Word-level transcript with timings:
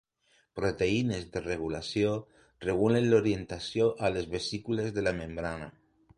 Proteïnes 0.59 1.27
de 1.35 1.43
regulació: 1.43 2.13
regulen 2.65 3.11
l'orientació 3.13 3.93
a 4.09 4.13
les 4.17 4.31
vesícules 4.35 4.93
de 4.99 5.07
la 5.07 5.17
membrana. 5.21 5.71